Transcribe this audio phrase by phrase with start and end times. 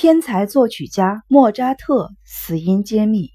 [0.00, 3.32] 天才作曲家莫扎特死因揭秘。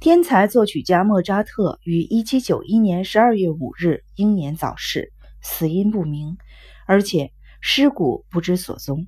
[0.00, 6.36] 天才作曲家莫扎特于1791年12月5日英年早逝，死因不明，
[6.84, 9.06] 而且尸骨不知所踪。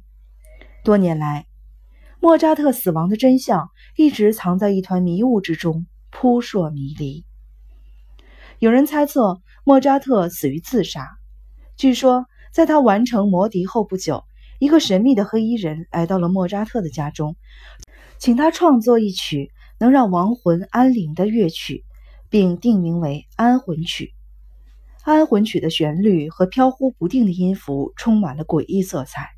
[0.85, 1.47] 多年来，
[2.19, 7.27] 莫扎特死亡的真相一直藏在一团迷雾之中，扑朔迷离。
[8.59, 11.11] 有人猜测莫扎特死于自杀。
[11.77, 14.25] 据说，在他完成《魔笛》后不久，
[14.63, 17.35] 一个神秘的黑衣人来到了莫扎特的家中，
[18.19, 19.51] 请他创作一曲。
[19.81, 21.85] 能让亡魂安宁的乐曲，
[22.31, 24.15] 并定名为《安魂曲》。
[25.11, 29.31] 《安魂曲》的旋律和飘忽不定的音符充满了诡异色彩。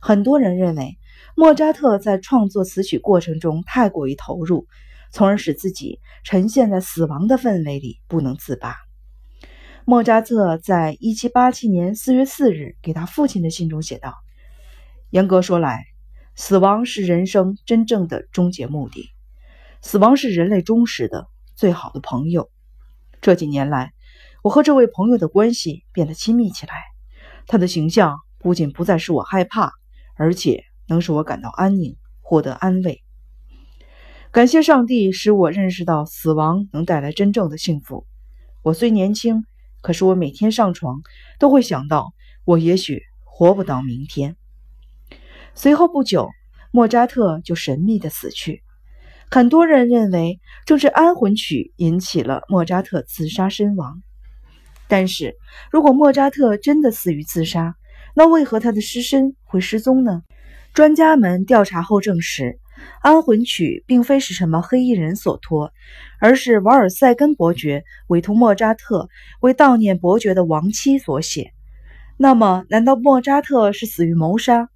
[0.00, 0.96] 很多人认为，
[1.36, 4.66] 莫扎特在创作此曲过程中太过于投入，
[5.12, 8.74] 从而使自己沉陷在死亡的氛围里不能自拔。
[9.84, 14.14] 莫扎特在1787年4月4日给他父亲的信中写道
[15.14, 15.84] ：“严格说来，
[16.34, 19.10] 死亡是人生真正的终结目的。”
[19.80, 22.50] 死亡是人类忠实的最好的朋友。
[23.20, 23.92] 这几年来，
[24.42, 26.74] 我和这位朋友的关系变得亲密起来。
[27.46, 29.70] 他的形象不仅不再使我害怕，
[30.16, 33.00] 而且能使我感到安宁，获得安慰。
[34.32, 38.04] 感谢上帝，使我认识到死亡能带来真正的幸福。
[38.62, 39.44] 我虽年轻，
[39.80, 41.02] 可是我每天上床
[41.38, 42.12] 都会想到，
[42.44, 44.34] 我也许活不到明天。
[45.54, 46.28] 随后不久，
[46.72, 48.62] 莫扎特就神秘的死去。
[49.30, 54.02] 很多人认为，正是《安魂曲》引起了莫扎特自杀身亡。
[54.88, 55.36] 但是
[55.70, 57.74] 如果莫扎特真的死于自杀，
[58.14, 60.22] 那为何他的尸身会失踪呢？
[60.74, 62.42] 专家们调查后证实，
[63.00, 65.72] 《安魂曲》并非是什么黑衣人所托，
[66.20, 69.08] 而是瓦尔塞根伯爵委托莫扎特
[69.40, 71.52] 为悼念伯爵的亡妻所写。
[72.16, 74.68] 那么，难道莫扎特是死于谋杀？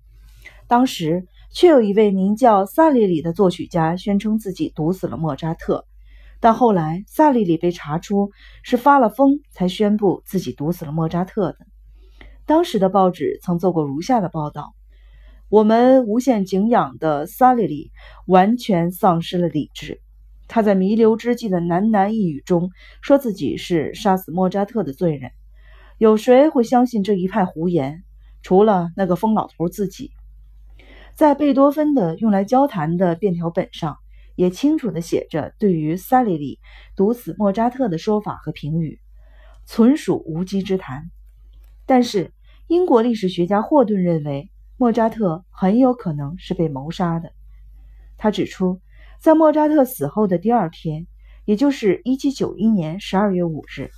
[0.68, 1.26] 当时。
[1.50, 5.86] 却有一位名叫萨利里的作曲家宣称自己毒死了莫扎特，
[6.40, 11.60] 但后来萨利里被查出是发了疯才宣布自己毒死了莫扎特的。
[12.44, 14.74] 当时的报纸曾做过如下的报道：
[15.48, 17.92] 我们无限敬仰的萨利里
[18.26, 20.02] 完全丧失了理智，
[20.48, 25.30] 他在弥留之际的喃喃一语中说自己是杀死莫扎特的罪人。
[25.96, 28.04] 有谁会相信这一派胡言？
[28.42, 30.10] 除了那个疯老头自己。
[31.18, 33.98] 在贝多芬的用来交谈的便条本上，
[34.36, 36.60] 也清楚地写着对于萨利里
[36.94, 39.00] 毒死莫扎特的说法和评语，
[39.66, 41.10] 纯属无稽之谈。
[41.86, 42.32] 但是，
[42.68, 47.32] 英国历史学家霍顿认为莫扎特很有可能是被谋杀的。
[48.16, 48.80] 他指出，
[49.18, 51.08] 在莫扎特死后的第二天，
[51.44, 53.90] 也就是1791年12月5日，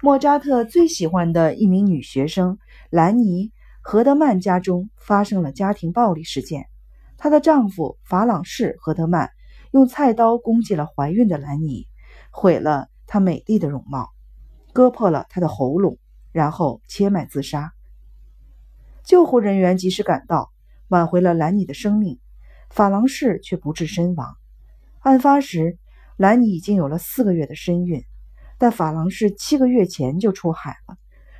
[0.00, 2.56] 莫扎特最喜欢的一名女学生
[2.88, 3.50] 兰尼。
[3.84, 6.68] 何德曼家中发生了家庭暴力事件，
[7.18, 9.30] 她的丈夫法朗士·何德曼
[9.72, 11.88] 用菜刀攻击了怀孕的兰妮，
[12.30, 14.10] 毁了她美丽的容貌，
[14.72, 15.98] 割破了她的喉咙，
[16.30, 17.72] 然后切脉自杀。
[19.02, 20.52] 救护人员及时赶到，
[20.86, 22.20] 挽回了兰妮的生命，
[22.70, 24.36] 法郎士却不治身亡。
[25.00, 25.76] 案发时，
[26.16, 28.04] 兰妮已经有了四个月的身孕，
[28.58, 30.96] 但法郎士七个月前就出海了，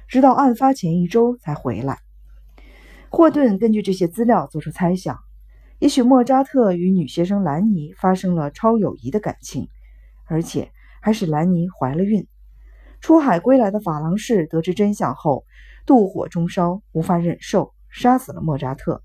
[0.09, 2.01] 直到案发前一周才回来。
[3.15, 5.19] 霍顿根据这些资料做出猜想：
[5.81, 9.69] 也许莫扎特与女学生兰妮发生了超友谊的感情，
[10.25, 12.27] 而且还使兰妮怀了孕。
[13.03, 15.45] 出海归来的法郎士得知真相后，
[15.87, 19.03] 妒火中烧，无法忍受，杀死了莫扎特，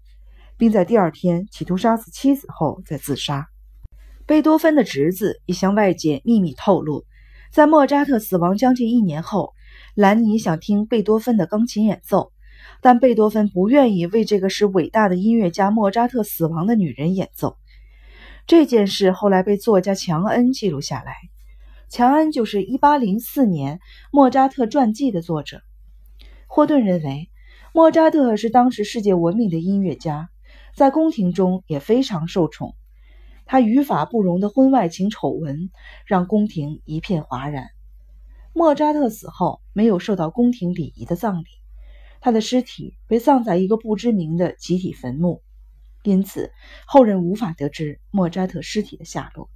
[0.55, 3.49] 并在第二天企图杀死妻子后再自杀。
[4.25, 7.03] 贝多芬的侄子也向外界秘密透露，
[7.51, 9.53] 在莫扎特死亡将近一年后，
[9.95, 12.31] 兰妮想听贝多芬的钢琴演奏。
[12.81, 17.57] 但贝多芬不愿意为这个使伟大的音乐家莫扎特死亡的女人演奏。
[18.45, 21.15] 这件事后来被作家强恩记录下来。
[21.89, 23.79] 强恩就是1804年
[24.11, 25.61] 莫扎特传记的作者。
[26.47, 27.29] 霍顿认为，
[27.73, 30.29] 莫扎特是当时世界闻名的音乐家，
[30.75, 32.75] 在宫廷中也非常受宠。
[33.45, 35.69] 他语法不容的婚外情丑闻
[36.05, 37.67] 让宫廷一片哗然。
[38.53, 41.45] 莫扎特死后，没有受到宫廷礼仪的葬礼。
[42.19, 45.43] 他的尸体被葬在一个不知名的集体坟墓，
[46.03, 46.51] 因此
[46.85, 49.49] 后人无法得知莫扎特尸体的下落。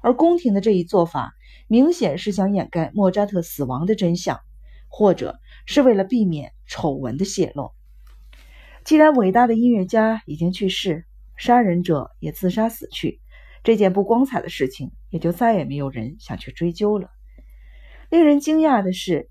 [0.00, 1.34] 而宫廷的这一做法，
[1.66, 4.40] 明显是想掩盖莫扎特死亡的真相，
[4.88, 7.72] 或者是为了避免丑闻的泄露。
[8.84, 11.04] 既然伟大的音乐家已经去世，
[11.36, 13.20] 杀人者也自杀死去，
[13.64, 17.10] 这件不光彩的事情也就再也没有人想去追究了。
[18.10, 19.30] 令人惊讶的是。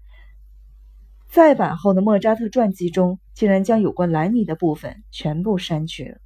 [1.29, 6.17] 再版后的莫扎特传记中，竟然将有关莱尼的部分全部删去了。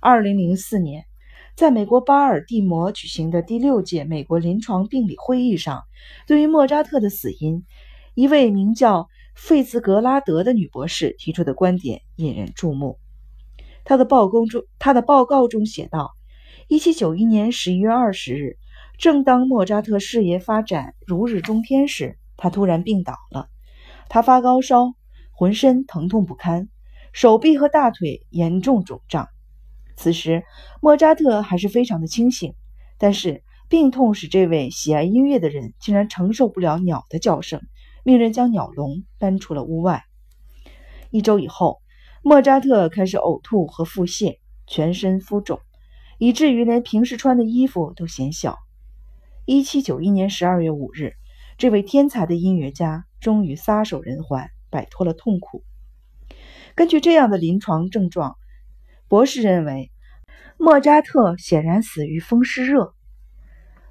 [0.00, 1.04] 二零零四年，
[1.54, 5.84] 在美国巴尔的摩举行的第六届美国临床病理会议上，
[6.26, 7.64] 对于莫扎特的死因，
[8.14, 12.98] 一位名叫费兹格拉德的女博士提出的观点引人注目。
[13.84, 16.12] 她的报告中，她的报告中写道：，
[16.68, 18.56] 一七九一年十一月二十日，
[18.98, 23.48] 正当莫扎特事业发展如日中天时，他突然病倒了。
[24.14, 24.94] 他发高烧，
[25.32, 26.68] 浑身疼痛不堪，
[27.12, 29.26] 手臂和大腿严重肿胀。
[29.96, 30.44] 此时，
[30.80, 32.54] 莫扎特还是非常的清醒，
[32.96, 37.60] 但是病痛使这位喜爱音乐的人竟然承受不了鸟的叫声，
[38.04, 40.04] 命人将鸟笼搬出了屋外。
[41.10, 41.82] 一周以后，
[42.22, 44.38] 莫扎特开始呕吐和腹泻，
[44.68, 45.58] 全身浮肿，
[46.18, 48.58] 以至于连平时穿的衣服都显小。
[49.44, 51.14] 一七九一年十二月五日，
[51.58, 53.06] 这位天才的音乐家。
[53.24, 55.64] 终于撒手人寰，摆脱了痛苦。
[56.74, 58.36] 根据这样的临床症状，
[59.08, 59.90] 博士认为
[60.58, 62.94] 莫扎特显然死于风湿热。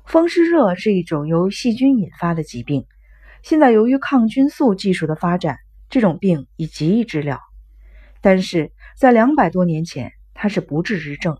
[0.05, 2.85] 风湿热是一种由细菌引发的疾病。
[3.41, 5.57] 现在由于抗菌素技术的发展，
[5.89, 7.39] 这种病已极易治疗。
[8.21, 11.39] 但是在两百多年前，它是不治之症。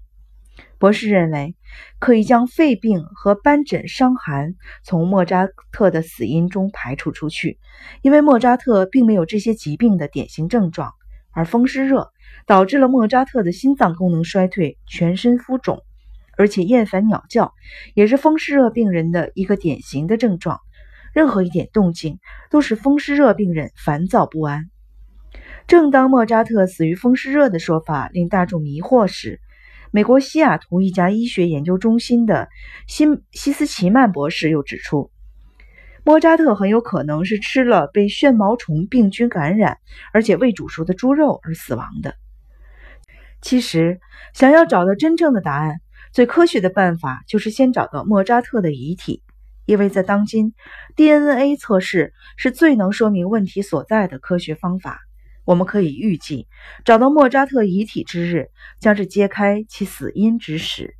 [0.78, 1.56] 博士认为，
[2.00, 7.58] 可以将肺病和斑疹伤寒从莫扎特的死因中排除出去，
[8.02, 10.92] 因为莫扎特并没有这些疾病的典型症状，
[11.32, 12.12] 而风湿热
[12.46, 15.82] 导致了莫扎特的心脏功能衰退、全身浮肿，
[16.38, 17.54] 而且厌烦鸟叫，
[17.94, 20.60] 也是风湿热病人的一个典型的症状。
[21.14, 24.70] 任何一点动静都使风湿热病人烦躁不安。
[25.68, 29.40] 正当莫扎特死于风湿热的说法令大众迷惑时，
[29.96, 32.50] 美国西雅图一家医学研究中心的
[32.88, 35.12] 西西斯奇曼博士又指出，
[36.04, 39.78] 莫扎特很有可能是吃了被旋毛虫病菌感染，
[40.12, 42.16] 而且未煮熟的猪肉而死亡的。
[43.40, 44.00] 其实，
[44.34, 45.80] 想要找到真正的答案，
[46.12, 49.22] 最科学的办法就是先找到莫扎特的遗体，
[49.68, 50.56] 因为在当今
[50.96, 55.02] ，DNA 测试是最能说明问题所在的科学方法。
[55.46, 56.48] 我们可以预计，
[56.86, 58.50] 找到莫扎特遗体之日，
[58.80, 60.96] 将是揭开其死因之时。